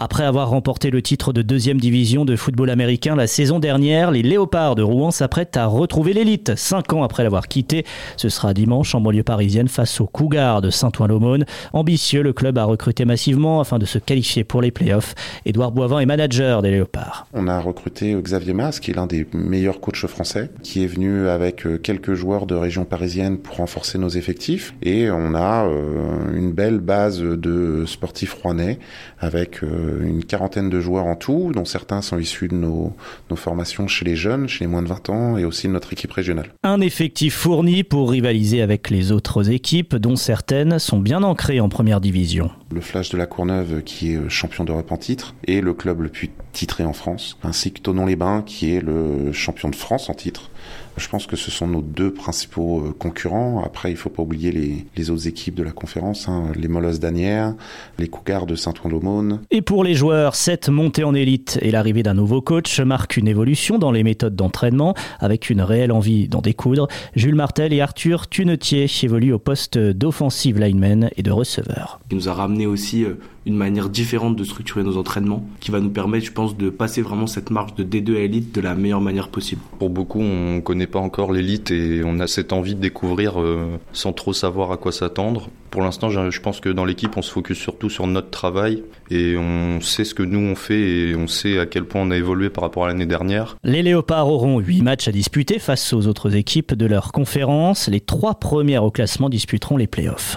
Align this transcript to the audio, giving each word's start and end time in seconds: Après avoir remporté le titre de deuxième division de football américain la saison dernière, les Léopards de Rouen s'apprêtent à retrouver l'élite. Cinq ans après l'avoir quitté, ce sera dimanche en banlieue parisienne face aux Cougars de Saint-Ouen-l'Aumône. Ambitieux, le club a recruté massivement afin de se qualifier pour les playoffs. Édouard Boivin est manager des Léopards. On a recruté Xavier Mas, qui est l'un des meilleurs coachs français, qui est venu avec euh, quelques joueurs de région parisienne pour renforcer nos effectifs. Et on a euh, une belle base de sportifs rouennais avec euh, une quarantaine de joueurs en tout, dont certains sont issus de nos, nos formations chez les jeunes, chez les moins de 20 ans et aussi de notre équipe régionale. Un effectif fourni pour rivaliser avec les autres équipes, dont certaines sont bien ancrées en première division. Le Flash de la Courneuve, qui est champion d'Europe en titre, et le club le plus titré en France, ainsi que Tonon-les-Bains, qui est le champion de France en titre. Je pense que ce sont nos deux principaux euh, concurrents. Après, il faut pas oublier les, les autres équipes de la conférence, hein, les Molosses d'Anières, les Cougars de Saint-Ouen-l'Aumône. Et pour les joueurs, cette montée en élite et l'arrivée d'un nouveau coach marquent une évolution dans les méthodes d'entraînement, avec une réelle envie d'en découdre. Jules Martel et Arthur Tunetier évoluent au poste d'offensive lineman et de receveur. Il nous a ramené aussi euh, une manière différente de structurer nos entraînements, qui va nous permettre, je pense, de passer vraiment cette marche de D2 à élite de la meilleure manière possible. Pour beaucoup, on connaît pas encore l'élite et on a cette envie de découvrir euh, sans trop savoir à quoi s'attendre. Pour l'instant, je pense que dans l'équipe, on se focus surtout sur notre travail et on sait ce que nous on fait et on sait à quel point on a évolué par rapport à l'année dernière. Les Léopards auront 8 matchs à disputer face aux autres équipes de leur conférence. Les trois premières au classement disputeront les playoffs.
Après 0.00 0.22
avoir 0.22 0.50
remporté 0.50 0.90
le 0.90 1.02
titre 1.02 1.32
de 1.32 1.42
deuxième 1.42 1.80
division 1.80 2.24
de 2.24 2.36
football 2.36 2.70
américain 2.70 3.16
la 3.16 3.26
saison 3.26 3.58
dernière, 3.58 4.12
les 4.12 4.22
Léopards 4.22 4.76
de 4.76 4.82
Rouen 4.84 5.10
s'apprêtent 5.10 5.56
à 5.56 5.66
retrouver 5.66 6.12
l'élite. 6.12 6.52
Cinq 6.54 6.92
ans 6.92 7.02
après 7.02 7.24
l'avoir 7.24 7.48
quitté, 7.48 7.84
ce 8.16 8.28
sera 8.28 8.54
dimanche 8.54 8.94
en 8.94 9.00
banlieue 9.00 9.24
parisienne 9.24 9.66
face 9.66 10.00
aux 10.00 10.06
Cougars 10.06 10.62
de 10.62 10.70
Saint-Ouen-l'Aumône. 10.70 11.46
Ambitieux, 11.72 12.22
le 12.22 12.32
club 12.32 12.58
a 12.58 12.64
recruté 12.64 13.04
massivement 13.06 13.60
afin 13.60 13.80
de 13.80 13.86
se 13.86 13.98
qualifier 13.98 14.44
pour 14.44 14.62
les 14.62 14.70
playoffs. 14.70 15.16
Édouard 15.44 15.72
Boivin 15.72 15.98
est 15.98 16.06
manager 16.06 16.62
des 16.62 16.70
Léopards. 16.70 17.26
On 17.32 17.48
a 17.48 17.58
recruté 17.58 18.14
Xavier 18.14 18.54
Mas, 18.54 18.78
qui 18.78 18.92
est 18.92 18.94
l'un 18.94 19.08
des 19.08 19.26
meilleurs 19.32 19.80
coachs 19.80 20.06
français, 20.06 20.48
qui 20.62 20.84
est 20.84 20.86
venu 20.86 21.26
avec 21.26 21.66
euh, 21.66 21.76
quelques 21.76 22.14
joueurs 22.14 22.46
de 22.46 22.54
région 22.54 22.84
parisienne 22.84 23.36
pour 23.36 23.56
renforcer 23.56 23.98
nos 23.98 24.10
effectifs. 24.10 24.74
Et 24.80 25.10
on 25.10 25.34
a 25.34 25.66
euh, 25.66 26.32
une 26.36 26.52
belle 26.52 26.78
base 26.78 27.20
de 27.20 27.82
sportifs 27.84 28.34
rouennais 28.34 28.78
avec 29.18 29.64
euh, 29.64 29.87
une 30.02 30.24
quarantaine 30.24 30.70
de 30.70 30.80
joueurs 30.80 31.06
en 31.06 31.16
tout, 31.16 31.52
dont 31.54 31.64
certains 31.64 32.02
sont 32.02 32.18
issus 32.18 32.48
de 32.48 32.54
nos, 32.54 32.92
nos 33.30 33.36
formations 33.36 33.88
chez 33.88 34.04
les 34.04 34.16
jeunes, 34.16 34.48
chez 34.48 34.64
les 34.64 34.70
moins 34.70 34.82
de 34.82 34.88
20 34.88 35.10
ans 35.10 35.38
et 35.38 35.44
aussi 35.44 35.66
de 35.66 35.72
notre 35.72 35.92
équipe 35.92 36.12
régionale. 36.12 36.50
Un 36.62 36.80
effectif 36.80 37.34
fourni 37.34 37.84
pour 37.84 38.10
rivaliser 38.10 38.62
avec 38.62 38.90
les 38.90 39.12
autres 39.12 39.50
équipes, 39.50 39.96
dont 39.96 40.16
certaines 40.16 40.78
sont 40.78 40.98
bien 40.98 41.22
ancrées 41.22 41.60
en 41.60 41.68
première 41.68 42.00
division. 42.00 42.50
Le 42.70 42.80
Flash 42.80 43.08
de 43.08 43.16
la 43.16 43.26
Courneuve, 43.26 43.82
qui 43.82 44.12
est 44.12 44.28
champion 44.28 44.64
d'Europe 44.64 44.92
en 44.92 44.98
titre, 44.98 45.34
et 45.46 45.60
le 45.60 45.72
club 45.72 46.02
le 46.02 46.10
plus 46.10 46.30
titré 46.52 46.84
en 46.84 46.92
France, 46.92 47.38
ainsi 47.42 47.72
que 47.72 47.80
Tonon-les-Bains, 47.80 48.42
qui 48.44 48.74
est 48.74 48.80
le 48.80 49.32
champion 49.32 49.70
de 49.70 49.76
France 49.76 50.10
en 50.10 50.14
titre. 50.14 50.50
Je 50.98 51.08
pense 51.08 51.26
que 51.26 51.36
ce 51.36 51.50
sont 51.50 51.68
nos 51.68 51.80
deux 51.80 52.12
principaux 52.12 52.80
euh, 52.80 52.92
concurrents. 52.98 53.62
Après, 53.64 53.92
il 53.92 53.96
faut 53.96 54.10
pas 54.10 54.22
oublier 54.22 54.50
les, 54.50 54.84
les 54.96 55.10
autres 55.10 55.28
équipes 55.28 55.54
de 55.54 55.62
la 55.62 55.70
conférence, 55.70 56.28
hein, 56.28 56.50
les 56.56 56.66
Molosses 56.66 56.98
d'Anières, 56.98 57.54
les 57.98 58.08
Cougars 58.08 58.46
de 58.46 58.56
Saint-Ouen-l'Aumône. 58.56 59.40
Et 59.52 59.62
pour 59.62 59.84
les 59.84 59.94
joueurs, 59.94 60.34
cette 60.34 60.68
montée 60.68 61.04
en 61.04 61.14
élite 61.14 61.58
et 61.62 61.70
l'arrivée 61.70 62.02
d'un 62.02 62.14
nouveau 62.14 62.40
coach 62.40 62.80
marquent 62.80 63.16
une 63.16 63.28
évolution 63.28 63.78
dans 63.78 63.92
les 63.92 64.02
méthodes 64.02 64.34
d'entraînement, 64.34 64.94
avec 65.20 65.50
une 65.50 65.62
réelle 65.62 65.92
envie 65.92 66.26
d'en 66.26 66.40
découdre. 66.40 66.88
Jules 67.14 67.36
Martel 67.36 67.72
et 67.72 67.80
Arthur 67.80 68.28
Tunetier 68.28 68.86
évoluent 69.04 69.34
au 69.34 69.38
poste 69.38 69.78
d'offensive 69.78 70.58
lineman 70.58 71.10
et 71.16 71.22
de 71.22 71.30
receveur. 71.30 72.00
Il 72.10 72.16
nous 72.16 72.28
a 72.28 72.34
ramené 72.34 72.57
aussi 72.66 73.04
euh, 73.04 73.14
une 73.46 73.56
manière 73.56 73.88
différente 73.88 74.36
de 74.36 74.44
structurer 74.44 74.84
nos 74.84 74.96
entraînements, 74.96 75.46
qui 75.60 75.70
va 75.70 75.80
nous 75.80 75.90
permettre, 75.90 76.26
je 76.26 76.32
pense, 76.32 76.56
de 76.56 76.70
passer 76.70 77.02
vraiment 77.02 77.26
cette 77.26 77.50
marche 77.50 77.74
de 77.74 77.84
D2 77.84 78.16
à 78.16 78.20
élite 78.20 78.54
de 78.54 78.60
la 78.60 78.74
meilleure 78.74 79.00
manière 79.00 79.28
possible. 79.28 79.62
Pour 79.78 79.90
beaucoup, 79.90 80.20
on 80.20 80.60
connaît 80.60 80.86
pas 80.86 80.98
encore 80.98 81.32
l'élite 81.32 81.70
et 81.70 82.02
on 82.04 82.20
a 82.20 82.26
cette 82.26 82.52
envie 82.52 82.74
de 82.74 82.80
découvrir 82.80 83.40
euh, 83.40 83.78
sans 83.92 84.12
trop 84.12 84.32
savoir 84.32 84.70
à 84.70 84.76
quoi 84.76 84.92
s'attendre. 84.92 85.48
Pour 85.70 85.82
l'instant, 85.82 86.08
je 86.08 86.40
pense 86.40 86.60
que 86.60 86.68
dans 86.70 86.84
l'équipe, 86.84 87.16
on 87.16 87.22
se 87.22 87.30
focus 87.30 87.58
surtout 87.58 87.90
sur 87.90 88.06
notre 88.06 88.30
travail 88.30 88.82
et 89.10 89.36
on 89.36 89.80
sait 89.80 90.04
ce 90.04 90.14
que 90.14 90.22
nous 90.22 90.38
on 90.38 90.54
fait 90.54 90.80
et 90.80 91.14
on 91.14 91.26
sait 91.26 91.58
à 91.58 91.66
quel 91.66 91.84
point 91.84 92.00
on 92.02 92.10
a 92.10 92.16
évolué 92.16 92.48
par 92.50 92.64
rapport 92.64 92.84
à 92.84 92.88
l'année 92.88 93.06
dernière. 93.06 93.56
Les 93.64 93.82
Léopards 93.82 94.28
auront 94.28 94.60
8 94.60 94.82
matchs 94.82 95.08
à 95.08 95.12
disputer 95.12 95.58
face 95.58 95.92
aux 95.92 96.06
autres 96.06 96.34
équipes 96.34 96.74
de 96.74 96.86
leur 96.86 97.12
conférence. 97.12 97.88
Les 97.88 98.00
trois 98.00 98.34
premières 98.34 98.84
au 98.84 98.90
classement 98.90 99.28
disputeront 99.28 99.76
les 99.76 99.86
playoffs. 99.86 100.36